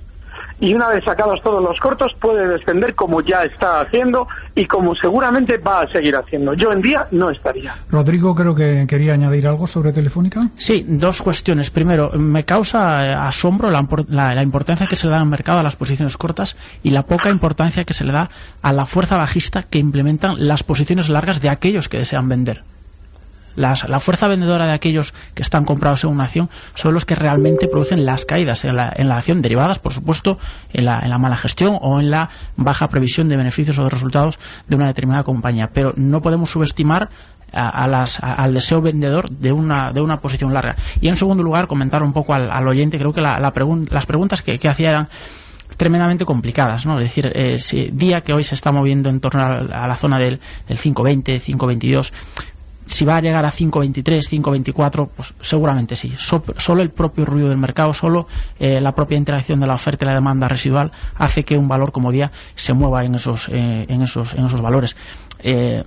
y 0.62 0.74
una 0.76 0.90
vez 0.90 1.04
sacados 1.04 1.42
todos 1.44 1.62
los 1.62 1.78
cortos 1.80 2.16
puede 2.22 2.48
descender 2.48 2.94
como 2.96 3.20
ya 3.22 3.44
está 3.44 3.82
haciendo 3.82 4.28
y 4.56 4.66
como 4.66 4.96
seguramente 4.96 5.58
va 5.58 5.82
a 5.82 5.92
seguir 5.92 6.16
haciendo. 6.16 6.54
Yo 6.54 6.72
en 6.72 6.82
día 6.82 7.08
no 7.12 7.32
estaría. 7.32 7.76
Rodrigo 7.90 8.36
creo 8.36 8.54
que 8.54 8.86
quería 8.88 9.14
añadir 9.14 9.48
algo 9.48 9.66
sobre 9.66 9.92
Telefónica. 9.92 10.48
Sí, 10.56 10.86
dos 10.88 11.22
cuestiones. 11.24 11.72
Primero, 11.72 12.12
me 12.12 12.46
causa 12.46 13.06
eh, 13.06 13.14
asombro 13.14 13.72
la, 13.72 13.86
la 14.08 14.44
importancia 14.44 14.86
que 14.86 14.96
se 14.96 15.08
le 15.08 15.14
da 15.14 15.20
al 15.20 15.26
mercado 15.26 15.60
a 15.60 15.64
las 15.64 15.76
posiciones 15.76 16.16
cortas 16.16 16.56
y 16.84 16.92
la 16.92 17.04
poca 17.04 17.30
importancia 17.30 17.84
que 17.84 17.94
se 17.94 18.04
le 18.04 18.12
da 18.12 18.30
a 18.62 18.72
la 18.72 18.86
fuerza 18.86 19.18
bajista 19.18 19.64
que 19.64 19.80
implementan 19.80 20.48
las 20.48 20.64
posiciones 20.64 21.10
largas 21.10 21.42
de 21.42 21.50
aquellos 21.50 21.90
que 21.90 21.98
desean 21.98 22.30
vender. 22.30 22.64
Las- 23.56 23.88
la 23.90 24.00
fuerza 24.00 24.28
vendedora 24.28 24.66
de 24.66 24.72
aquellos 24.74 25.14
que 25.34 25.42
están 25.42 25.66
comprados 25.66 26.04
en 26.04 26.10
una 26.12 26.26
acción 26.26 26.50
son 26.76 26.94
los 26.94 27.06
que 27.06 27.16
realmente 27.16 27.68
producen 27.68 28.06
las 28.06 28.26
caídas 28.26 28.64
en 28.66 28.76
la, 28.76 28.92
en 28.96 29.10
la 29.10 29.18
acción, 29.18 29.42
derivadas, 29.42 29.80
por 29.80 29.94
supuesto, 29.94 30.38
en 30.74 30.86
la, 30.86 31.00
en 31.00 31.10
la 31.10 31.18
mala 31.18 31.38
gestión 31.38 31.78
o 31.82 32.00
en 32.00 32.12
la 32.12 32.30
baja 32.56 32.88
previsión 32.90 33.28
de 33.28 33.38
beneficios 33.38 33.78
o 33.80 33.84
de 33.84 33.90
resultados 33.90 34.40
de 34.68 34.76
una 34.76 34.88
determinada 34.88 35.24
compañía. 35.24 35.70
Pero 35.74 35.94
no 35.96 36.22
podemos 36.22 36.50
subestimar 36.52 37.10
a, 37.54 37.86
las, 37.88 38.20
al 38.22 38.54
deseo 38.54 38.82
vendedor 38.82 39.30
de 39.30 39.52
una, 39.52 39.92
de 39.92 40.00
una 40.00 40.22
posición 40.22 40.54
larga. 40.54 40.78
Y 41.02 41.10
en 41.10 41.18
segundo 41.18 41.44
lugar, 41.44 41.68
comentar 41.68 42.02
un 42.02 42.14
poco 42.14 42.34
al, 42.34 42.66
oyente, 42.68 42.98
creo 42.98 43.12
que 43.12 43.20
la, 43.20 43.40
las 43.40 44.06
preguntas 44.06 44.42
que, 44.42 44.58
que 44.58 44.70
hacía 44.70 44.92
eran 44.92 45.10
tremendamente 45.78 46.26
complicadas, 46.26 46.86
¿no? 46.86 46.98
Es 47.00 47.06
decir, 47.06 47.32
eh, 47.36 47.58
día 47.92 48.22
que 48.22 48.34
hoy 48.34 48.44
se 48.44 48.56
está 48.56 48.72
moviendo 48.72 49.10
en 49.10 49.20
torno 49.20 49.42
a, 49.42 49.84
a 49.84 49.88
la 49.88 49.96
zona 49.96 50.18
del, 50.20 50.40
del 50.68 50.78
5.20, 50.78 51.42
5.22, 51.42 52.12
si 52.92 53.06
va 53.06 53.18
a 53.18 53.22
llegar 53.22 53.46
a 53.46 53.52
5.23, 53.52 54.04
5.24, 54.04 55.10
pues 55.16 55.34
seguramente 55.40 55.96
sí. 55.96 56.14
solo 56.18 56.82
el 56.82 56.90
propio 56.90 57.24
ruido 57.24 57.48
del 57.48 57.58
mercado, 57.58 57.94
solo 57.94 58.28
eh, 58.60 58.82
la 58.82 58.94
propia 58.94 59.18
interacción 59.18 59.62
de 59.62 59.68
la 59.68 59.76
oferta 59.76 60.04
y 60.04 60.08
la 60.08 60.14
demanda 60.14 60.50
residual 60.50 60.92
hace 61.16 61.46
que 61.46 61.58
un 61.58 61.70
valor 61.70 61.94
como 61.94 62.12
día 62.12 62.32
se 62.56 62.74
mueva 62.74 63.06
en 63.06 63.16
esos, 63.16 63.48
eh, 63.48 63.86
en 63.88 64.02
esos, 64.02 64.34
en 64.34 64.46
esos 64.46 64.62
valores. 64.62 64.98
Eh, 65.40 65.84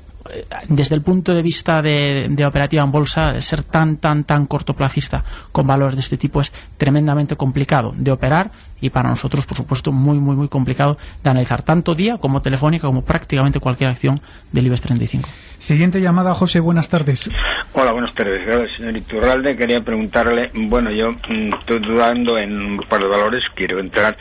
desde 0.69 0.95
el 0.95 1.02
punto 1.02 1.35
de 1.35 1.43
vista 1.43 1.83
de, 1.83 2.28
de, 2.31 2.47
operativa 2.47 2.83
en 2.83 2.90
bolsa, 2.90 3.40
ser 3.43 3.62
tan, 3.62 3.99
tan, 3.99 4.25
tan 4.25 4.47
cortoplacista 4.47 5.25
con 5.52 5.66
valores 5.66 5.97
de 5.97 6.00
este 6.00 6.16
tipo 6.16 6.40
es 6.40 6.52
tremendamente 6.76 7.37
complicado 7.37 7.95
de 7.97 8.11
operar 8.11 8.50
y 8.81 8.90
para 8.90 9.09
nosotros, 9.09 9.47
por 9.47 9.57
supuesto, 9.57 9.93
muy, 9.93 10.19
muy, 10.19 10.37
muy 10.37 10.49
complicado 10.49 10.99
de 11.23 11.31
analizar 11.31 11.62
tanto 11.62 11.95
día 11.95 12.19
como 12.19 12.43
telefónica 12.43 12.87
como 12.87 13.02
prácticamente 13.02 13.61
cualquier 13.61 13.90
acción 13.90 14.21
del 14.52 14.66
IBEX 14.66 14.81
35. 14.83 15.28
Siguiente 15.59 16.00
llamada, 16.00 16.35
José, 16.35 16.61
buenas 16.61 16.88
tardes. 16.88 17.31
Hola, 17.73 17.93
buenas 17.93 18.14
tardes. 18.14 18.47
señor 18.76 18.97
Iturralde, 18.97 19.57
quería 19.57 19.81
preguntarle, 19.83 20.50
bueno, 20.54 20.90
yo 20.90 21.12
mm, 21.12 21.54
estoy 21.61 21.81
dudando 21.81 22.38
en 22.38 22.52
un 22.52 22.78
par 22.88 23.00
de 23.00 23.09
valores, 23.09 23.43
quiero 23.54 23.81
entrar 23.81 24.16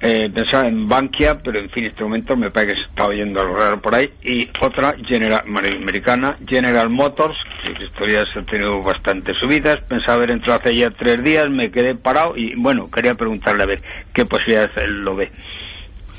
eh, 0.00 0.30
pensaba 0.32 0.68
en 0.68 0.88
Bankia, 0.88 1.38
pero 1.38 1.58
en 1.58 1.68
fin, 1.70 1.84
en 1.84 1.90
este 1.90 2.04
momento 2.04 2.36
me 2.36 2.50
parece 2.50 2.74
que 2.74 2.80
se 2.82 2.88
está 2.88 3.06
oyendo 3.06 3.40
algo 3.40 3.56
raro 3.56 3.80
por 3.80 3.94
ahí. 3.94 4.08
Y 4.22 4.48
otra, 4.60 4.94
General, 5.06 5.42
americana, 5.44 6.36
General 6.46 6.88
Motors, 6.88 7.36
que 7.64 7.84
estos 7.84 8.06
días 8.06 8.24
ha 8.36 8.42
tenido 8.42 8.80
bastantes 8.82 9.36
subidas. 9.38 9.78
Pensaba 9.88 10.14
haber 10.14 10.30
entrado 10.30 10.60
hace 10.60 10.76
ya 10.76 10.90
tres 10.90 11.22
días, 11.24 11.50
me 11.50 11.70
quedé 11.70 11.96
parado 11.96 12.36
y 12.36 12.54
bueno, 12.54 12.88
quería 12.88 13.14
preguntarle 13.14 13.64
a 13.64 13.66
ver 13.66 13.82
qué 14.12 14.24
posibilidades 14.24 14.70
él 14.76 15.02
lo 15.02 15.16
ve. 15.16 15.32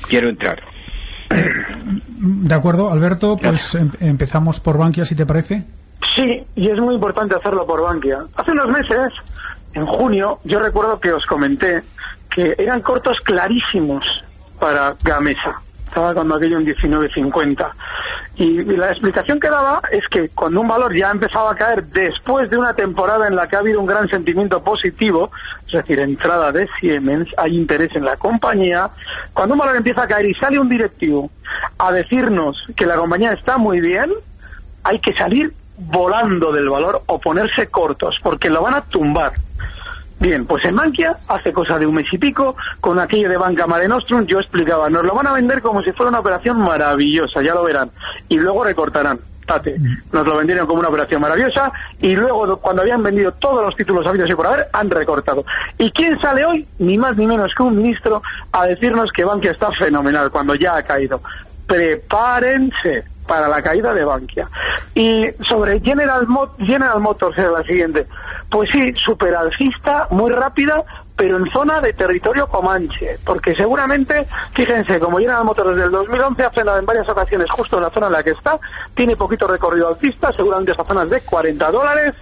Quiero 0.08 0.28
entrar. 0.28 0.62
De 1.30 2.54
acuerdo, 2.54 2.90
Alberto, 2.90 3.38
pues 3.38 3.74
em, 3.76 3.90
empezamos 4.00 4.60
por 4.60 4.76
Bankia, 4.76 5.06
si 5.06 5.14
te 5.14 5.24
parece. 5.24 5.64
Sí, 6.14 6.44
y 6.54 6.68
es 6.68 6.78
muy 6.80 6.96
importante 6.96 7.34
hacerlo 7.34 7.66
por 7.66 7.82
Bankia. 7.82 8.18
Hace 8.36 8.50
unos 8.52 8.68
meses, 8.68 9.08
en 9.72 9.86
junio, 9.86 10.38
yo 10.44 10.60
recuerdo 10.60 11.00
que 11.00 11.12
os 11.12 11.24
comenté 11.24 11.82
que 12.30 12.54
eran 12.58 12.80
cortos 12.82 13.18
clarísimos 13.24 14.04
para 14.58 14.94
Gamesa. 15.02 15.60
Estaba 15.86 16.14
cuando 16.14 16.36
aquello 16.36 16.58
en 16.58 16.66
19.50. 16.66 17.72
Y, 18.36 18.62
la 18.62 18.90
explicación 18.90 19.40
que 19.40 19.50
daba 19.50 19.82
es 19.90 20.06
que 20.08 20.28
cuando 20.28 20.60
un 20.60 20.68
valor 20.68 20.96
ya 20.96 21.10
empezaba 21.10 21.50
a 21.50 21.54
caer 21.56 21.84
después 21.86 22.48
de 22.48 22.56
una 22.56 22.74
temporada 22.74 23.26
en 23.26 23.34
la 23.34 23.48
que 23.48 23.56
ha 23.56 23.58
habido 23.58 23.80
un 23.80 23.86
gran 23.86 24.08
sentimiento 24.08 24.62
positivo, 24.62 25.30
es 25.66 25.72
decir, 25.72 25.98
entrada 25.98 26.52
de 26.52 26.68
Siemens, 26.78 27.28
hay 27.36 27.56
interés 27.56 27.90
en 27.94 28.04
la 28.04 28.16
compañía, 28.16 28.88
cuando 29.34 29.54
un 29.54 29.58
valor 29.58 29.76
empieza 29.76 30.04
a 30.04 30.06
caer 30.06 30.26
y 30.26 30.34
sale 30.34 30.60
un 30.60 30.68
directivo 30.68 31.30
a 31.78 31.90
decirnos 31.90 32.56
que 32.76 32.86
la 32.86 32.94
compañía 32.94 33.32
está 33.32 33.58
muy 33.58 33.80
bien, 33.80 34.12
hay 34.84 35.00
que 35.00 35.12
salir 35.14 35.52
volando 35.76 36.52
del 36.52 36.68
valor 36.68 37.02
o 37.06 37.18
ponerse 37.18 37.66
cortos, 37.66 38.16
porque 38.22 38.48
lo 38.48 38.62
van 38.62 38.74
a 38.74 38.82
tumbar. 38.82 39.32
Bien, 40.20 40.44
pues 40.44 40.62
en 40.66 40.76
Bankia 40.76 41.16
hace 41.28 41.50
cosa 41.50 41.78
de 41.78 41.86
un 41.86 41.94
mes 41.94 42.04
y 42.12 42.18
pico, 42.18 42.54
con 42.78 42.98
aquello 42.98 43.30
de 43.30 43.38
Banca 43.38 43.66
Mare 43.66 43.88
Nostrum, 43.88 44.26
yo 44.26 44.38
explicaba, 44.38 44.90
nos 44.90 45.02
lo 45.02 45.14
van 45.14 45.26
a 45.26 45.32
vender 45.32 45.62
como 45.62 45.82
si 45.82 45.92
fuera 45.92 46.10
una 46.10 46.20
operación 46.20 46.60
maravillosa, 46.60 47.40
ya 47.40 47.54
lo 47.54 47.64
verán, 47.64 47.90
y 48.28 48.38
luego 48.38 48.62
recortarán. 48.62 49.18
Tate, 49.46 49.76
nos 50.12 50.26
lo 50.26 50.36
vendieron 50.36 50.66
como 50.66 50.80
una 50.80 50.90
operación 50.90 51.22
maravillosa 51.22 51.72
y 52.00 52.14
luego 52.14 52.58
cuando 52.58 52.82
habían 52.82 53.02
vendido 53.02 53.32
todos 53.32 53.64
los 53.64 53.74
títulos 53.74 54.06
habidos 54.06 54.30
y 54.30 54.34
por 54.34 54.46
haber 54.46 54.68
han 54.72 54.90
recortado. 54.90 55.44
¿Y 55.78 55.90
quién 55.90 56.20
sale 56.20 56.44
hoy? 56.44 56.68
Ni 56.78 56.98
más 56.98 57.16
ni 57.16 57.26
menos 57.26 57.50
que 57.56 57.62
un 57.62 57.76
ministro 57.76 58.22
a 58.52 58.66
decirnos 58.66 59.10
que 59.10 59.24
Bankia 59.24 59.52
está 59.52 59.72
fenomenal 59.72 60.30
cuando 60.30 60.54
ya 60.54 60.76
ha 60.76 60.82
caído. 60.82 61.20
Prepárense 61.66 63.04
para 63.30 63.46
la 63.46 63.62
caída 63.62 63.94
de 63.94 64.04
Bankia. 64.04 64.48
Y 64.92 65.24
sobre 65.48 65.78
General, 65.78 66.26
General 66.58 66.98
Motors 66.98 67.38
era 67.38 67.52
la 67.52 67.62
siguiente. 67.62 68.08
Pues 68.50 68.68
sí, 68.72 68.92
superalcista, 69.04 70.08
muy 70.10 70.32
rápida, 70.32 70.82
pero 71.14 71.36
en 71.36 71.48
zona 71.52 71.80
de 71.80 71.92
territorio 71.92 72.48
comanche, 72.48 73.20
porque 73.24 73.54
seguramente, 73.54 74.26
fíjense, 74.52 74.98
como 74.98 75.18
General 75.18 75.44
Motors 75.44 75.76
desde 75.76 75.84
el 75.84 75.92
2011 75.92 76.42
ha 76.42 76.50
frenado 76.50 76.78
en 76.80 76.86
varias 76.86 77.08
ocasiones 77.08 77.48
justo 77.48 77.76
en 77.76 77.84
la 77.84 77.90
zona 77.90 78.08
en 78.08 78.12
la 78.14 78.22
que 78.24 78.30
está, 78.30 78.58
tiene 78.96 79.14
poquito 79.14 79.46
recorrido 79.46 79.86
alcista, 79.86 80.32
seguramente 80.32 80.72
esa 80.72 80.84
zona 80.84 81.04
es 81.04 81.10
de 81.10 81.20
40 81.20 81.70
dólares, 81.70 82.14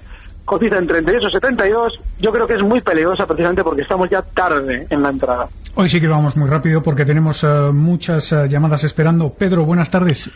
cotiza 0.44 0.76
en 0.76 0.88
38,72, 0.88 1.92
yo 2.18 2.32
creo 2.32 2.46
que 2.46 2.54
es 2.54 2.62
muy 2.62 2.82
peligrosa 2.82 3.26
precisamente 3.26 3.64
porque 3.64 3.80
estamos 3.80 4.10
ya 4.10 4.20
tarde 4.20 4.86
en 4.90 5.02
la 5.02 5.08
entrada. 5.08 5.48
Hoy 5.74 5.88
sí 5.88 6.00
que 6.00 6.08
vamos 6.08 6.36
muy 6.36 6.50
rápido 6.50 6.82
porque 6.82 7.06
tenemos 7.06 7.44
eh, 7.44 7.70
muchas 7.72 8.32
eh, 8.32 8.46
llamadas 8.48 8.84
esperando. 8.84 9.32
Pedro, 9.32 9.64
buenas 9.64 9.88
tardes. 9.88 10.30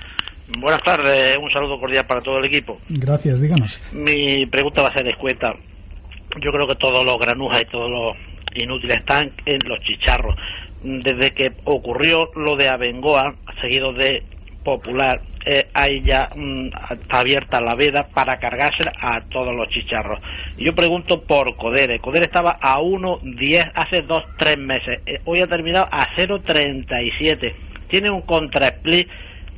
Buenas 0.58 0.82
tardes, 0.82 1.38
un 1.38 1.50
saludo 1.50 1.78
cordial 1.80 2.06
para 2.06 2.20
todo 2.20 2.38
el 2.38 2.44
equipo. 2.44 2.78
Gracias, 2.88 3.40
díganos. 3.40 3.80
Mi 3.92 4.46
pregunta 4.46 4.82
va 4.82 4.88
a 4.88 4.92
ser 4.92 5.04
descuenta. 5.04 5.54
Yo 6.40 6.50
creo 6.52 6.66
que 6.66 6.74
todos 6.76 7.04
los 7.04 7.18
granujas 7.18 7.62
y 7.62 7.64
todos 7.66 7.90
los 7.90 8.10
inútiles 8.54 8.98
están 8.98 9.32
en 9.46 9.58
los 9.66 9.80
chicharros. 9.80 10.36
Desde 10.82 11.32
que 11.32 11.52
ocurrió 11.64 12.30
lo 12.34 12.56
de 12.56 12.68
Abengoa, 12.68 13.34
seguido 13.60 13.92
de 13.92 14.24
Popular, 14.64 15.20
eh, 15.44 15.68
ahí 15.74 16.02
ya 16.02 16.30
mm, 16.34 16.68
está 16.92 17.18
abierta 17.18 17.60
la 17.60 17.74
veda 17.74 18.06
para 18.06 18.38
cargarse 18.38 18.88
a 19.00 19.20
todos 19.22 19.52
los 19.54 19.68
chicharros. 19.70 20.20
yo 20.56 20.74
pregunto 20.74 21.22
por 21.22 21.56
Codere. 21.56 21.98
Codere 21.98 22.26
estaba 22.26 22.58
a 22.60 22.78
1.10 22.78 23.72
hace 23.74 24.04
2-3 24.04 24.56
meses. 24.58 25.00
Eh, 25.06 25.20
hoy 25.24 25.40
ha 25.40 25.48
terminado 25.48 25.88
a 25.90 26.14
0.37. 26.14 27.54
Tiene 27.88 28.10
un 28.10 28.22
contra 28.22 28.68
split 28.68 29.08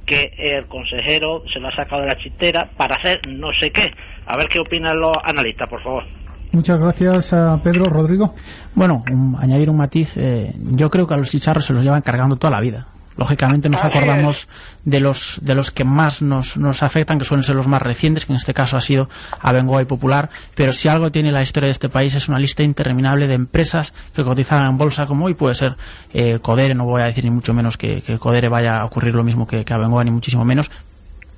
que 0.05 0.33
el 0.39 0.67
consejero 0.67 1.43
se 1.53 1.61
lo 1.61 1.69
ha 1.69 1.77
sacado 1.77 2.03
de 2.03 2.09
la 2.09 2.17
chistera 2.17 2.71
para 2.77 2.97
hacer 2.97 3.21
no 3.29 3.49
sé 3.59 3.71
qué. 3.71 3.93
A 4.27 4.37
ver 4.37 4.49
qué 4.49 4.59
opinan 4.59 4.99
los 4.99 5.13
analistas, 5.25 5.69
por 5.69 5.83
favor. 5.83 6.05
Muchas 6.53 6.79
gracias, 6.79 7.33
a 7.33 7.61
Pedro. 7.63 7.87
Rodrigo. 7.87 8.35
Bueno, 8.75 9.05
añadir 9.39 9.69
un 9.71 9.77
matiz. 9.77 10.17
Eh, 10.17 10.53
yo 10.57 10.89
creo 10.89 11.07
que 11.07 11.15
a 11.15 11.17
los 11.17 11.31
chicharros 11.31 11.65
se 11.65 11.73
los 11.73 11.83
llevan 11.83 12.03
cargando 12.03 12.37
toda 12.37 12.53
la 12.53 12.61
vida. 12.61 12.87
Lógicamente 13.17 13.69
nos 13.69 13.85
acordamos 13.85 14.49
de 14.85 15.01
los 15.01 15.39
de 15.43 15.55
los 15.55 15.71
que 15.71 15.85
más 15.85 16.23
nos, 16.23 16.57
nos 16.57 16.83
afectan, 16.83 17.19
que 17.19 17.25
suelen 17.25 17.43
ser 17.43 17.55
los 17.55 17.69
más 17.69 17.81
recientes, 17.83 18.27
que 18.27 18.33
en 18.33 18.37
este 18.37 18.55
caso 18.55 18.77
ha 18.77 18.81
sido 18.81 19.09
Abengoa 19.41 19.83
y 19.83 19.85
Popular, 19.85 20.31
pero 20.55 20.73
si 20.73 20.89
algo 20.89 21.13
tiene 21.13 21.31
la 21.31 21.43
historia 21.43 21.67
de 21.67 21.73
este 21.73 21.89
país 21.89 22.15
es 22.15 22.29
una 22.29 22.39
lista 22.39 22.63
interminable 22.63 23.27
de 23.27 23.35
empresas 23.35 23.93
que 24.15 24.25
cotizan 24.25 24.67
en 24.67 24.79
bolsa 24.79 25.07
como 25.07 25.27
hoy 25.27 25.35
puede 25.35 25.55
ser 25.55 25.77
eh, 26.13 26.39
Codere, 26.41 26.75
no 26.75 26.85
voy 26.85 27.03
a 27.03 27.07
decir 27.07 27.25
ni 27.25 27.31
mucho 27.31 27.55
menos 27.55 27.77
que, 27.77 28.03
que 28.03 28.19
Codere 28.19 28.49
vaya 28.49 28.79
a 28.79 28.85
ocurrir 28.85 29.15
lo 29.15 29.25
mismo 29.25 29.47
que, 29.47 29.65
que 29.65 29.75
Abengoa, 29.75 30.05
ni 30.05 30.11
muchísimo 30.11 30.45
menos, 30.45 30.71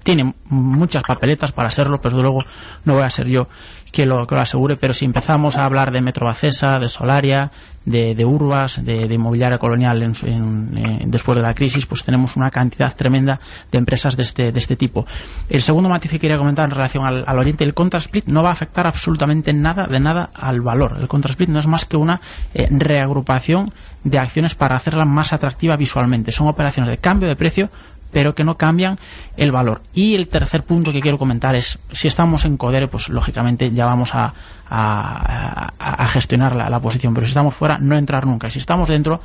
tiene 0.06 0.34
muchas 0.50 1.02
papeletas 1.02 1.50
para 1.50 1.68
serlo, 1.72 2.00
pero 2.00 2.22
luego 2.22 2.44
no 2.84 2.94
voy 2.94 3.02
a 3.02 3.10
ser 3.10 3.26
yo 3.26 3.48
que 3.90 4.06
lo, 4.06 4.24
que 4.24 4.36
lo 4.36 4.40
asegure, 4.40 4.76
pero 4.76 4.94
si 4.94 5.04
empezamos 5.04 5.56
a 5.56 5.64
hablar 5.64 5.90
de 5.90 6.00
Metrobacesa, 6.00 6.78
de 6.78 6.88
Solaria, 6.88 7.50
de, 7.84 8.14
de 8.14 8.24
Urbas, 8.24 8.84
de, 8.84 9.12
inmobiliaria 9.12 9.58
colonial 9.58 10.02
en, 10.02 11.10
después 11.10 11.34
de 11.34 11.42
la 11.42 11.54
crisis, 11.54 11.86
pues 11.86 12.04
tenemos 12.04 12.36
una 12.36 12.52
cantidad 12.52 12.94
tremenda 12.94 13.40
de 13.72 13.78
empresas 13.78 14.16
de 14.16 14.22
este, 14.22 14.52
de 14.52 14.58
este 14.60 14.76
tipo. 14.76 15.06
El 15.48 15.60
segundo 15.60 15.88
matiz 15.88 16.12
que 16.12 16.20
quería 16.20 16.38
comentar 16.38 16.66
en 16.66 16.70
relación 16.70 17.04
al, 17.04 17.38
Oriente, 17.38 17.64
el 17.64 17.74
split 17.94 18.26
no 18.26 18.44
va 18.44 18.50
a 18.50 18.52
afectar 18.52 18.86
absolutamente 18.86 19.52
nada 19.52 19.88
de 19.88 19.98
nada 19.98 20.30
al 20.34 20.60
valor. 20.60 20.98
El 20.98 21.08
split 21.30 21.48
no 21.48 21.58
es 21.58 21.66
más 21.66 21.84
que 21.84 21.96
una 21.96 22.20
eh, 22.54 22.68
reagrupación 22.70 23.72
de 24.04 24.20
acciones 24.20 24.54
para 24.54 24.76
hacerla 24.76 25.04
más 25.04 25.32
atractiva 25.32 25.76
visualmente. 25.76 26.30
Son 26.30 26.46
operaciones 26.46 26.90
de 26.90 26.98
cambio 26.98 27.28
de 27.28 27.34
precio 27.34 27.70
pero 28.12 28.34
que 28.34 28.44
no 28.44 28.56
cambian 28.56 28.98
el 29.36 29.52
valor. 29.52 29.82
Y 29.94 30.14
el 30.14 30.28
tercer 30.28 30.62
punto 30.62 30.92
que 30.92 31.00
quiero 31.00 31.18
comentar 31.18 31.54
es, 31.54 31.78
si 31.92 32.08
estamos 32.08 32.44
en 32.44 32.56
Codere, 32.56 32.88
pues 32.88 33.08
lógicamente 33.08 33.72
ya 33.72 33.86
vamos 33.86 34.14
a, 34.14 34.34
a, 34.68 36.08
gestionar 36.08 36.54
la, 36.54 36.80
posición, 36.80 37.14
pero 37.14 37.26
si 37.26 37.30
estamos 37.30 37.54
fuera, 37.54 37.78
no 37.78 37.96
entrar 37.96 38.26
nunca. 38.26 38.50
Si 38.50 38.58
estamos 38.58 38.88
dentro, 38.88 39.20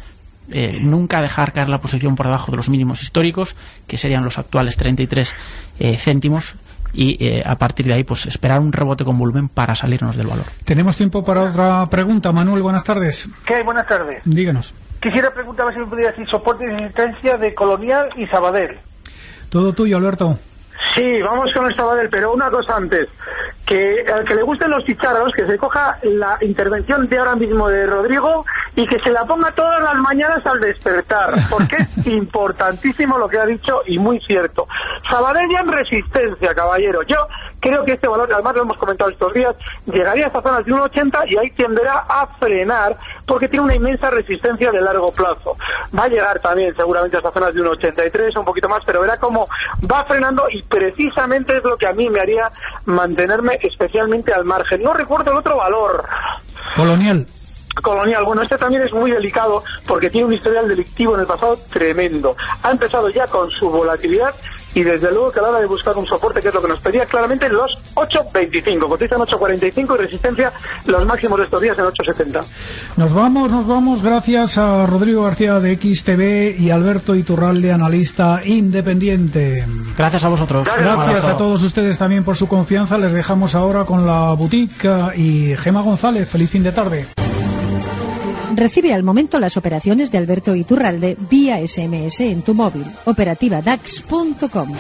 eh, 0.52 0.80
nunca 0.82 1.22
dejar 1.22 1.54
caer 1.54 1.70
la 1.70 1.80
posición 1.80 2.16
por 2.16 2.26
debajo 2.26 2.52
de 2.52 2.58
los 2.58 2.70
mínimos 2.70 3.02
históricos, 3.02 3.56
que 3.88 3.98
serían 3.98 4.24
los 4.24 4.38
actuales 4.38 4.78
33 4.78 5.36
eh, 5.80 5.98
céntimos, 5.98 6.56
y 6.94 7.24
eh, 7.26 7.44
a 7.46 7.58
partir 7.58 7.86
de 7.86 7.94
ahí 7.94 8.04
pues 8.04 8.26
esperar 8.26 8.60
un 8.60 8.74
rebote 8.74 9.06
con 9.06 9.18
volumen 9.18 9.48
para 9.48 9.76
salirnos 9.76 10.16
del 10.16 10.28
valor. 10.28 10.46
Tenemos 10.66 10.98
tiempo 10.98 11.24
para 11.24 11.44
otra 11.44 11.88
pregunta. 11.90 12.32
Manuel, 12.32 12.62
buenas 12.62 12.84
tardes. 12.84 13.30
¿Qué? 13.46 13.64
Buenas 13.64 13.88
tardes. 13.88 14.22
Díganos. 14.26 14.74
Quisiera 15.02 15.34
preguntar 15.34 15.74
si 15.74 15.80
me 15.80 15.88
podría 15.88 16.10
decir 16.10 16.30
soporte 16.30 16.64
y 16.64 16.68
resistencia 16.68 17.36
de 17.38 17.56
Colonial 17.56 18.10
y 18.18 18.28
Sabadell. 18.28 18.80
Todo 19.50 19.74
tuyo, 19.74 19.98
Alberto. 19.98 20.38
Sí, 20.96 21.22
vamos 21.22 21.52
con 21.54 21.66
el 21.66 21.76
Sabadell, 21.76 22.10
pero 22.10 22.34
una 22.34 22.50
cosa 22.50 22.76
antes. 22.76 23.08
Que 23.66 24.06
al 24.14 24.26
que 24.26 24.36
le 24.36 24.44
gusten 24.44 24.70
los 24.70 24.84
chicharros, 24.86 25.34
que 25.34 25.48
se 25.48 25.58
coja 25.58 25.98
la 26.04 26.38
intervención 26.42 27.08
de 27.08 27.18
ahora 27.18 27.36
mismo 27.36 27.68
de 27.70 27.86
Rodrigo 27.86 28.46
y 28.76 28.86
que 28.86 29.00
se 29.00 29.12
la 29.12 29.26
ponga 29.26 29.52
todas 29.52 29.82
las 29.82 29.96
mañanas 29.96 30.46
al 30.46 30.60
despertar, 30.60 31.34
porque 31.50 31.78
es 31.78 32.08
importantísimo 32.08 33.18
lo 33.18 33.28
que 33.28 33.40
ha 33.40 33.46
dicho 33.46 33.82
y 33.88 33.98
muy 33.98 34.20
cierto. 34.22 34.68
Sabadell 35.10 35.50
ya 35.50 35.62
en 35.62 35.70
resistencia, 35.70 36.54
caballero. 36.54 37.02
Yo 37.04 37.18
Creo 37.62 37.86
que 37.86 37.94
este 37.94 38.08
valor, 38.08 38.28
además 38.34 38.56
lo 38.56 38.64
hemos 38.64 38.78
comentado 38.78 39.12
estos 39.12 39.34
días, 39.34 39.56
llegaría 39.86 40.26
a 40.26 40.28
estas 40.28 40.44
zonas 40.44 40.66
de 40.66 40.72
1,80 40.74 41.32
y 41.32 41.38
ahí 41.38 41.52
tenderá 41.52 42.06
a 42.10 42.28
frenar 42.40 42.98
porque 43.28 43.48
tiene 43.48 43.66
una 43.66 43.76
inmensa 43.76 44.10
resistencia 44.10 44.72
de 44.72 44.82
largo 44.82 45.12
plazo. 45.12 45.56
Va 45.98 46.06
a 46.06 46.08
llegar 46.08 46.40
también 46.40 46.76
seguramente 46.76 47.18
a 47.18 47.20
estas 47.20 47.34
zonas 47.34 47.54
de 47.54 47.62
1,83 47.62 48.40
un 48.40 48.46
poquito 48.46 48.68
más, 48.68 48.82
pero 48.84 49.02
verá 49.02 49.18
cómo 49.18 49.48
va 49.90 50.04
frenando 50.06 50.48
y 50.50 50.64
precisamente 50.64 51.58
es 51.58 51.64
lo 51.64 51.78
que 51.78 51.88
a 51.88 51.94
mí 51.94 52.10
me 52.10 52.20
haría 52.20 52.52
mantenerme 52.86 53.60
especialmente 53.62 54.34
al 54.34 54.44
margen. 54.44 54.82
No 54.82 54.94
recuerdo 54.94 55.32
el 55.32 55.38
otro 55.38 55.58
valor. 55.58 56.04
Colonial 56.76 57.28
colonial. 57.82 58.24
Bueno, 58.26 58.42
este 58.42 58.58
también 58.58 58.84
es 58.84 58.94
muy 58.94 59.12
delicado 59.12 59.64
porque 59.88 60.10
tiene 60.10 60.28
un 60.28 60.34
historial 60.34 60.68
delictivo 60.68 61.16
en 61.16 61.22
el 61.22 61.26
pasado 61.26 61.58
tremendo. 61.70 62.36
Ha 62.64 62.72
empezado 62.72 63.10
ya 63.10 63.28
con 63.28 63.50
su 63.50 63.70
volatilidad 63.70 64.36
y 64.74 64.84
desde 64.84 65.12
luego 65.12 65.32
que 65.32 65.40
a 65.40 65.44
la 65.44 65.50
hora 65.50 65.60
de 65.60 65.66
buscar 65.66 65.98
un 65.98 66.06
soporte, 66.06 66.42
que 66.42 66.48
es 66.48 66.54
lo 66.54 66.62
que 66.62 66.68
nos 66.68 66.80
pedía 66.80 67.06
claramente, 67.06 67.50
los 67.50 67.78
8.25. 67.96 68.88
Cotizan 68.88 69.20
8.45 69.20 69.96
y 69.96 69.98
resistencia 69.98 70.54
los 70.86 71.06
máximos 71.06 71.40
de 71.40 71.46
estos 71.46 71.62
días 71.62 71.78
en 71.78 71.86
8.70. 71.86 72.44
Nos 72.98 73.14
vamos, 73.14 73.52
nos 73.52 73.68
vamos. 73.68 74.02
Gracias 74.02 74.58
a 74.58 74.86
Rodrigo 74.86 75.24
García 75.24 75.60
de 75.60 75.76
XTV 75.76 76.62
y 76.62 76.72
Alberto 76.72 77.16
Iturralde, 77.16 77.72
analista 77.72 78.42
independiente. 78.46 79.66
Gracias 79.98 80.24
a 80.24 80.30
vosotros. 80.30 80.68
Gracias, 80.78 81.26
a 81.26 81.38
todos 81.38 81.62
ustedes 81.64 81.98
también 81.98 82.24
por 82.24 82.36
su 82.36 82.48
confianza. 82.48 82.98
Les 82.98 83.14
dejamos 83.14 83.56
ahora 83.56 83.84
con 83.86 84.06
la 84.06 84.34
boutique 84.34 84.88
y 85.16 85.56
Gema 85.58 85.82
González. 85.82 86.30
Feliz 86.30 86.50
fin 86.50 86.64
de 86.64 86.72
tarde. 86.72 87.08
Recibe 88.56 88.94
al 88.94 89.04
momento 89.04 89.40
las 89.40 89.58
operaciones 89.58 90.12
de 90.12 90.18
Alberto 90.18 90.56
Iturralde 90.56 91.18
vía 91.30 91.66
SMS 91.66 92.22
en 92.22 92.42
tu 92.42 92.54
móvil. 92.54 92.86
Operativa 93.06 93.62
DAX.com. 93.62 94.74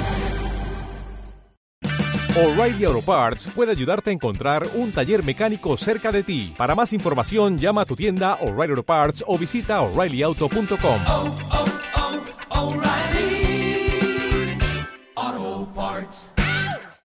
O'Reilly 2.33 2.85
Auto 2.85 3.01
Parts 3.01 3.47
puede 3.53 3.71
ayudarte 3.71 4.09
a 4.09 4.13
encontrar 4.13 4.65
un 4.75 4.93
taller 4.93 5.23
mecánico 5.23 5.75
cerca 5.75 6.13
de 6.13 6.23
ti. 6.23 6.53
Para 6.57 6.75
más 6.75 6.93
información, 6.93 7.57
llama 7.57 7.81
a 7.81 7.85
tu 7.85 7.95
tienda 7.95 8.35
O'Reilly 8.35 8.71
Auto 8.71 8.83
Parts 8.83 9.23
o 9.27 9.37
visita 9.37 9.81
oreillyauto.com. 9.81 11.01